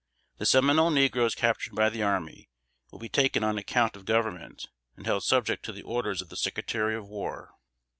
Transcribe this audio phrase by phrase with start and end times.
[0.39, 2.49] The Seminole negroes captured by the army,
[2.89, 6.35] will be taken on account of Government and held subject to the orders of the
[6.37, 7.51] Secretary of War.